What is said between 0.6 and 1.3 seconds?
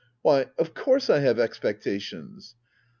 course I